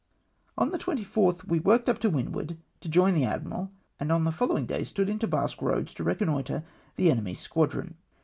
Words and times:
On 0.57 0.71
the 0.71 0.79
24th 0.79 1.47
we 1.47 1.59
worked 1.59 1.87
up 1.87 1.99
to 1.99 2.09
windward 2.09 2.57
to 2.79 2.89
join 2.89 3.13
the 3.13 3.23
admiral, 3.23 3.69
and 3.99 4.11
on 4.11 4.23
the 4.23 4.31
following 4.31 4.65
day 4.65 4.83
stood 4.83 5.09
into 5.09 5.27
Basque 5.27 5.59
Eoads 5.59 5.93
to 5.93 6.03
reconnoitre 6.03 6.63
the 6.95 7.11
enemy's 7.11 7.37
squadron. 7.39 7.93